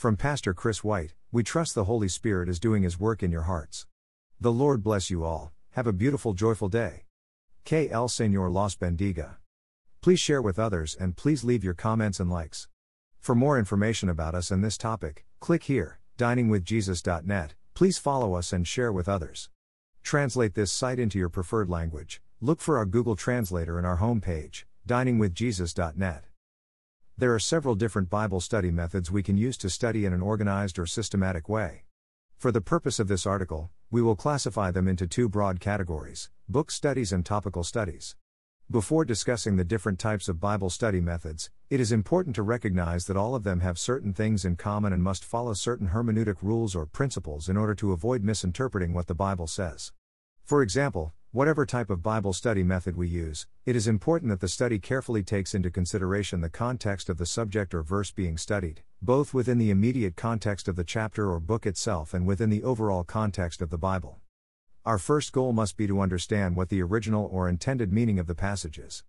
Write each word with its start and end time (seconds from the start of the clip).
From 0.00 0.16
Pastor 0.16 0.54
Chris 0.54 0.82
White, 0.82 1.12
we 1.30 1.42
trust 1.42 1.74
the 1.74 1.84
Holy 1.84 2.08
Spirit 2.08 2.48
is 2.48 2.58
doing 2.58 2.84
His 2.84 2.98
work 2.98 3.22
in 3.22 3.30
your 3.30 3.42
hearts. 3.42 3.84
The 4.40 4.50
Lord 4.50 4.82
bless 4.82 5.10
you 5.10 5.24
all, 5.24 5.52
have 5.72 5.86
a 5.86 5.92
beautiful, 5.92 6.32
joyful 6.32 6.70
day. 6.70 7.04
Que 7.66 7.86
el 7.90 8.08
Señor 8.08 8.50
los 8.50 8.76
bendiga. 8.76 9.36
Please 10.00 10.18
share 10.18 10.40
with 10.40 10.58
others 10.58 10.96
and 10.98 11.18
please 11.18 11.44
leave 11.44 11.62
your 11.62 11.74
comments 11.74 12.18
and 12.18 12.30
likes. 12.30 12.66
For 13.18 13.34
more 13.34 13.58
information 13.58 14.08
about 14.08 14.34
us 14.34 14.50
and 14.50 14.64
this 14.64 14.78
topic, 14.78 15.26
click 15.38 15.64
here, 15.64 15.98
diningwithjesus.net. 16.16 17.52
Please 17.74 17.98
follow 17.98 18.32
us 18.32 18.54
and 18.54 18.66
share 18.66 18.90
with 18.90 19.06
others. 19.06 19.50
Translate 20.02 20.54
this 20.54 20.72
site 20.72 20.98
into 20.98 21.18
your 21.18 21.28
preferred 21.28 21.68
language. 21.68 22.22
Look 22.40 22.62
for 22.62 22.78
our 22.78 22.86
Google 22.86 23.16
Translator 23.16 23.78
in 23.78 23.84
our 23.84 23.98
homepage, 23.98 24.64
diningwithjesus.net. 24.88 26.29
There 27.20 27.34
are 27.34 27.38
several 27.38 27.74
different 27.74 28.08
Bible 28.08 28.40
study 28.40 28.70
methods 28.70 29.10
we 29.10 29.22
can 29.22 29.36
use 29.36 29.58
to 29.58 29.68
study 29.68 30.06
in 30.06 30.14
an 30.14 30.22
organized 30.22 30.78
or 30.78 30.86
systematic 30.86 31.50
way. 31.50 31.84
For 32.38 32.50
the 32.50 32.62
purpose 32.62 32.98
of 32.98 33.08
this 33.08 33.26
article, 33.26 33.70
we 33.90 34.00
will 34.00 34.16
classify 34.16 34.70
them 34.70 34.88
into 34.88 35.06
two 35.06 35.28
broad 35.28 35.60
categories 35.60 36.30
book 36.48 36.70
studies 36.70 37.12
and 37.12 37.26
topical 37.26 37.62
studies. 37.62 38.16
Before 38.70 39.04
discussing 39.04 39.56
the 39.56 39.66
different 39.66 39.98
types 39.98 40.30
of 40.30 40.40
Bible 40.40 40.70
study 40.70 41.02
methods, 41.02 41.50
it 41.68 41.78
is 41.78 41.92
important 41.92 42.36
to 42.36 42.42
recognize 42.42 43.04
that 43.04 43.18
all 43.18 43.34
of 43.34 43.44
them 43.44 43.60
have 43.60 43.78
certain 43.78 44.14
things 44.14 44.46
in 44.46 44.56
common 44.56 44.94
and 44.94 45.02
must 45.02 45.22
follow 45.22 45.52
certain 45.52 45.90
hermeneutic 45.90 46.36
rules 46.40 46.74
or 46.74 46.86
principles 46.86 47.50
in 47.50 47.58
order 47.58 47.74
to 47.74 47.92
avoid 47.92 48.24
misinterpreting 48.24 48.94
what 48.94 49.08
the 49.08 49.14
Bible 49.14 49.46
says. 49.46 49.92
For 50.42 50.62
example, 50.62 51.12
whatever 51.32 51.64
type 51.64 51.90
of 51.90 52.02
Bible 52.02 52.32
study 52.32 52.64
method 52.64 52.96
we 52.96 53.06
use, 53.06 53.46
it 53.64 53.76
is 53.76 53.86
important 53.86 54.30
that 54.30 54.40
the 54.40 54.48
study 54.48 54.80
carefully 54.80 55.22
takes 55.22 55.54
into 55.54 55.70
consideration 55.70 56.40
the 56.40 56.50
context 56.50 57.08
of 57.08 57.18
the 57.18 57.26
subject 57.26 57.72
or 57.72 57.84
verse 57.84 58.10
being 58.10 58.36
studied, 58.36 58.82
both 59.00 59.32
within 59.32 59.56
the 59.56 59.70
immediate 59.70 60.16
context 60.16 60.66
of 60.66 60.74
the 60.74 60.82
chapter 60.82 61.30
or 61.30 61.38
book 61.38 61.66
itself 61.66 62.14
and 62.14 62.26
within 62.26 62.50
the 62.50 62.64
overall 62.64 63.04
context 63.04 63.62
of 63.62 63.70
the 63.70 63.78
Bible. 63.78 64.18
Our 64.84 64.98
first 64.98 65.32
goal 65.32 65.52
must 65.52 65.76
be 65.76 65.86
to 65.86 66.00
understand 66.00 66.56
what 66.56 66.68
the 66.68 66.82
original 66.82 67.28
or 67.30 67.48
intended 67.48 67.92
meaning 67.92 68.18
of 68.18 68.26
the 68.26 68.34
passage 68.34 68.76
is. 68.76 69.04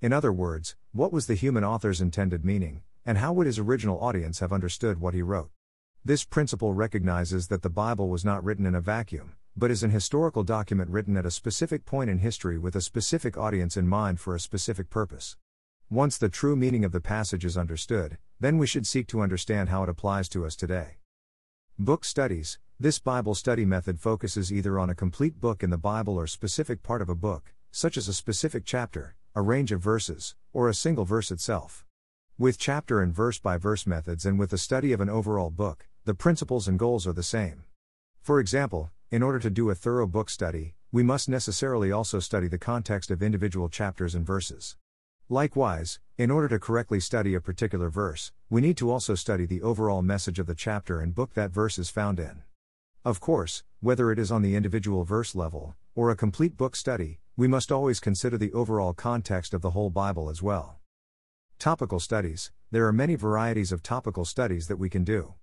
In 0.00 0.12
other 0.12 0.32
words, 0.32 0.76
what 0.92 1.12
was 1.12 1.26
the 1.26 1.34
human 1.34 1.64
author's 1.64 2.00
intended 2.00 2.44
meaning, 2.44 2.82
and 3.04 3.18
how 3.18 3.32
would 3.32 3.46
his 3.46 3.58
original 3.58 3.98
audience 3.98 4.38
have 4.38 4.52
understood 4.52 5.00
what 5.00 5.14
he 5.14 5.22
wrote? 5.22 5.50
This 6.04 6.22
principle 6.22 6.72
recognizes 6.72 7.48
that 7.48 7.62
the 7.62 7.68
Bible 7.68 8.08
was 8.08 8.24
not 8.24 8.44
written 8.44 8.64
in 8.64 8.76
a 8.76 8.80
vacuum, 8.80 9.32
but 9.56 9.70
is 9.70 9.84
an 9.84 9.90
historical 9.90 10.42
document 10.42 10.90
written 10.90 11.16
at 11.16 11.24
a 11.24 11.30
specific 11.30 11.84
point 11.84 12.10
in 12.10 12.18
history 12.18 12.58
with 12.58 12.74
a 12.74 12.80
specific 12.80 13.38
audience 13.38 13.76
in 13.76 13.86
mind 13.86 14.18
for 14.18 14.34
a 14.34 14.40
specific 14.40 14.90
purpose. 14.90 15.36
Once 15.88 16.18
the 16.18 16.28
true 16.28 16.56
meaning 16.56 16.84
of 16.84 16.90
the 16.90 17.00
passage 17.00 17.44
is 17.44 17.56
understood, 17.56 18.18
then 18.40 18.58
we 18.58 18.66
should 18.66 18.86
seek 18.86 19.06
to 19.06 19.20
understand 19.20 19.68
how 19.68 19.84
it 19.84 19.88
applies 19.88 20.28
to 20.28 20.44
us 20.44 20.56
today. 20.56 20.96
Book 21.78 22.04
studies 22.04 22.58
This 22.80 22.98
Bible 22.98 23.36
study 23.36 23.64
method 23.64 24.00
focuses 24.00 24.52
either 24.52 24.78
on 24.78 24.90
a 24.90 24.94
complete 24.94 25.40
book 25.40 25.62
in 25.62 25.70
the 25.70 25.78
Bible 25.78 26.16
or 26.16 26.26
specific 26.26 26.82
part 26.82 27.00
of 27.00 27.08
a 27.08 27.14
book, 27.14 27.52
such 27.70 27.96
as 27.96 28.08
a 28.08 28.12
specific 28.12 28.64
chapter, 28.64 29.14
a 29.36 29.42
range 29.42 29.70
of 29.70 29.80
verses, 29.80 30.34
or 30.52 30.68
a 30.68 30.74
single 30.74 31.04
verse 31.04 31.30
itself. 31.30 31.84
With 32.38 32.58
chapter 32.58 33.00
and 33.00 33.14
verse 33.14 33.38
by 33.38 33.56
verse 33.58 33.86
methods 33.86 34.26
and 34.26 34.36
with 34.36 34.50
the 34.50 34.58
study 34.58 34.92
of 34.92 35.00
an 35.00 35.08
overall 35.08 35.50
book, 35.50 35.86
the 36.04 36.14
principles 36.14 36.66
and 36.66 36.76
goals 36.76 37.06
are 37.06 37.12
the 37.12 37.22
same. 37.22 37.62
For 38.20 38.40
example, 38.40 38.90
in 39.14 39.22
order 39.22 39.38
to 39.38 39.48
do 39.48 39.70
a 39.70 39.76
thorough 39.76 40.08
book 40.08 40.28
study, 40.28 40.74
we 40.90 41.00
must 41.00 41.28
necessarily 41.28 41.92
also 41.92 42.18
study 42.18 42.48
the 42.48 42.58
context 42.58 43.12
of 43.12 43.22
individual 43.22 43.68
chapters 43.68 44.12
and 44.12 44.26
verses. 44.26 44.76
Likewise, 45.28 46.00
in 46.18 46.32
order 46.32 46.48
to 46.48 46.58
correctly 46.58 46.98
study 46.98 47.32
a 47.32 47.40
particular 47.40 47.88
verse, 47.88 48.32
we 48.50 48.60
need 48.60 48.76
to 48.76 48.90
also 48.90 49.14
study 49.14 49.46
the 49.46 49.62
overall 49.62 50.02
message 50.02 50.40
of 50.40 50.48
the 50.48 50.54
chapter 50.56 50.98
and 51.00 51.14
book 51.14 51.32
that 51.34 51.52
verse 51.52 51.78
is 51.78 51.90
found 51.90 52.18
in. 52.18 52.42
Of 53.04 53.20
course, 53.20 53.62
whether 53.78 54.10
it 54.10 54.18
is 54.18 54.32
on 54.32 54.42
the 54.42 54.56
individual 54.56 55.04
verse 55.04 55.36
level, 55.36 55.76
or 55.94 56.10
a 56.10 56.16
complete 56.16 56.56
book 56.56 56.74
study, 56.74 57.20
we 57.36 57.46
must 57.46 57.70
always 57.70 58.00
consider 58.00 58.36
the 58.36 58.52
overall 58.52 58.94
context 58.94 59.54
of 59.54 59.62
the 59.62 59.70
whole 59.70 59.90
Bible 59.90 60.28
as 60.28 60.42
well. 60.42 60.80
Topical 61.60 62.00
studies 62.00 62.50
There 62.72 62.88
are 62.88 62.92
many 62.92 63.14
varieties 63.14 63.70
of 63.70 63.80
topical 63.80 64.24
studies 64.24 64.66
that 64.66 64.80
we 64.80 64.90
can 64.90 65.04
do. 65.04 65.34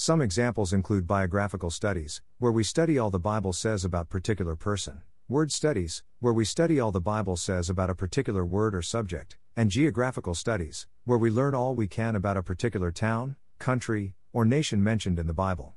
Some 0.00 0.22
examples 0.22 0.72
include 0.72 1.08
biographical 1.08 1.70
studies, 1.70 2.22
where 2.38 2.52
we 2.52 2.62
study 2.62 3.00
all 3.00 3.10
the 3.10 3.18
Bible 3.18 3.52
says 3.52 3.84
about 3.84 4.08
particular 4.08 4.54
person. 4.54 5.02
Word 5.28 5.50
studies, 5.50 6.04
where 6.20 6.32
we 6.32 6.44
study 6.44 6.78
all 6.78 6.92
the 6.92 7.00
Bible 7.00 7.36
says 7.36 7.68
about 7.68 7.90
a 7.90 7.96
particular 7.96 8.46
word 8.46 8.76
or 8.76 8.80
subject, 8.80 9.38
and 9.56 9.72
geographical 9.72 10.36
studies, 10.36 10.86
where 11.04 11.18
we 11.18 11.30
learn 11.30 11.52
all 11.52 11.74
we 11.74 11.88
can 11.88 12.14
about 12.14 12.36
a 12.36 12.44
particular 12.44 12.92
town, 12.92 13.34
country, 13.58 14.14
or 14.32 14.44
nation 14.44 14.84
mentioned 14.84 15.18
in 15.18 15.26
the 15.26 15.34
Bible. 15.34 15.74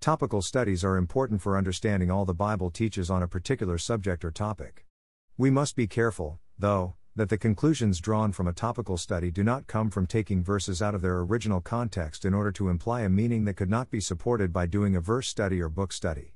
Topical 0.00 0.40
studies 0.40 0.82
are 0.82 0.96
important 0.96 1.42
for 1.42 1.58
understanding 1.58 2.10
all 2.10 2.24
the 2.24 2.32
Bible 2.32 2.70
teaches 2.70 3.10
on 3.10 3.22
a 3.22 3.28
particular 3.28 3.76
subject 3.76 4.24
or 4.24 4.30
topic. 4.30 4.86
We 5.36 5.50
must 5.50 5.76
be 5.76 5.86
careful, 5.86 6.40
though, 6.58 6.94
that 7.16 7.28
the 7.28 7.38
conclusions 7.38 8.00
drawn 8.00 8.32
from 8.32 8.46
a 8.46 8.52
topical 8.52 8.96
study 8.96 9.30
do 9.30 9.42
not 9.42 9.66
come 9.66 9.90
from 9.90 10.06
taking 10.06 10.44
verses 10.44 10.80
out 10.80 10.94
of 10.94 11.02
their 11.02 11.18
original 11.18 11.60
context 11.60 12.24
in 12.24 12.32
order 12.32 12.52
to 12.52 12.68
imply 12.68 13.02
a 13.02 13.08
meaning 13.08 13.44
that 13.44 13.54
could 13.54 13.70
not 13.70 13.90
be 13.90 14.00
supported 14.00 14.52
by 14.52 14.66
doing 14.66 14.94
a 14.94 15.00
verse 15.00 15.26
study 15.26 15.60
or 15.60 15.68
book 15.68 15.92
study. 15.92 16.34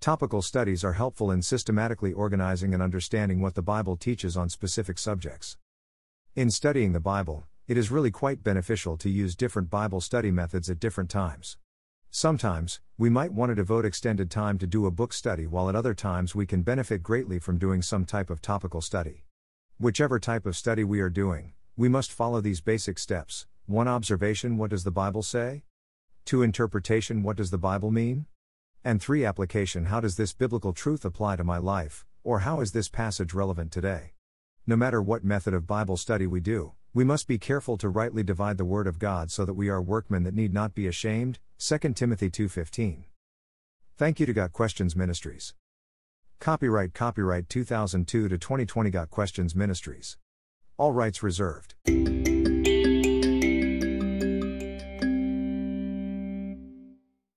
Topical 0.00 0.42
studies 0.42 0.84
are 0.84 0.92
helpful 0.92 1.30
in 1.30 1.42
systematically 1.42 2.12
organizing 2.12 2.74
and 2.74 2.82
understanding 2.82 3.40
what 3.40 3.54
the 3.54 3.62
Bible 3.62 3.96
teaches 3.96 4.36
on 4.36 4.48
specific 4.48 4.98
subjects. 4.98 5.56
In 6.36 6.50
studying 6.50 6.92
the 6.92 7.00
Bible, 7.00 7.44
it 7.66 7.78
is 7.78 7.90
really 7.90 8.10
quite 8.10 8.44
beneficial 8.44 8.96
to 8.98 9.08
use 9.08 9.34
different 9.34 9.70
Bible 9.70 10.00
study 10.00 10.30
methods 10.30 10.68
at 10.68 10.78
different 10.78 11.10
times. 11.10 11.56
Sometimes, 12.10 12.80
we 12.98 13.10
might 13.10 13.32
want 13.32 13.50
to 13.50 13.56
devote 13.56 13.84
extended 13.84 14.30
time 14.30 14.58
to 14.58 14.66
do 14.66 14.86
a 14.86 14.90
book 14.90 15.12
study, 15.12 15.46
while 15.46 15.68
at 15.68 15.74
other 15.74 15.94
times 15.94 16.34
we 16.34 16.46
can 16.46 16.62
benefit 16.62 17.02
greatly 17.02 17.38
from 17.40 17.58
doing 17.58 17.82
some 17.82 18.04
type 18.04 18.30
of 18.30 18.40
topical 18.40 18.80
study. 18.80 19.23
Whichever 19.80 20.20
type 20.20 20.46
of 20.46 20.56
study 20.56 20.84
we 20.84 21.00
are 21.00 21.10
doing, 21.10 21.52
we 21.76 21.88
must 21.88 22.12
follow 22.12 22.40
these 22.40 22.60
basic 22.60 22.96
steps 22.96 23.46
1. 23.66 23.88
Observation 23.88 24.56
What 24.56 24.70
does 24.70 24.84
the 24.84 24.92
Bible 24.92 25.22
say? 25.22 25.64
2. 26.26 26.42
Interpretation 26.42 27.24
What 27.24 27.36
does 27.36 27.50
the 27.50 27.58
Bible 27.58 27.90
mean? 27.90 28.26
And 28.84 29.02
3. 29.02 29.24
Application 29.24 29.86
How 29.86 29.98
does 29.98 30.16
this 30.16 30.32
biblical 30.32 30.72
truth 30.72 31.04
apply 31.04 31.34
to 31.36 31.42
my 31.42 31.58
life, 31.58 32.06
or 32.22 32.40
how 32.40 32.60
is 32.60 32.70
this 32.70 32.88
passage 32.88 33.34
relevant 33.34 33.72
today? 33.72 34.12
No 34.64 34.76
matter 34.76 35.02
what 35.02 35.24
method 35.24 35.54
of 35.54 35.66
Bible 35.66 35.96
study 35.96 36.28
we 36.28 36.38
do, 36.38 36.74
we 36.94 37.02
must 37.02 37.26
be 37.26 37.36
careful 37.36 37.76
to 37.78 37.88
rightly 37.88 38.22
divide 38.22 38.58
the 38.58 38.64
word 38.64 38.86
of 38.86 39.00
God 39.00 39.32
so 39.32 39.44
that 39.44 39.54
we 39.54 39.68
are 39.68 39.82
workmen 39.82 40.22
that 40.22 40.34
need 40.34 40.54
not 40.54 40.76
be 40.76 40.86
ashamed. 40.86 41.40
2 41.58 41.96
Timothy 41.96 42.30
2:15. 42.30 43.06
Thank 43.96 44.20
you 44.20 44.26
to 44.26 44.32
Got 44.32 44.52
Questions 44.52 44.94
Ministries. 44.94 45.52
Copyright 46.44 46.92
Copyright 46.92 47.48
2002 47.48 48.28
to 48.28 48.36
2020 48.36 48.90
Got 48.90 49.08
Questions 49.08 49.56
Ministries. 49.56 50.18
All 50.76 50.92
rights 50.92 51.22
reserved. 51.22 51.74